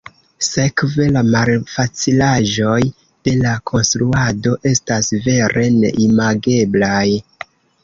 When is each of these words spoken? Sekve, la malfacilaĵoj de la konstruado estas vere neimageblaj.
Sekve, 0.45 1.03
la 1.17 1.21
malfacilaĵoj 1.33 2.79
de 3.29 3.35
la 3.43 3.53
konstruado 3.73 4.57
estas 4.73 5.13
vere 5.29 5.69
neimageblaj. 5.79 7.07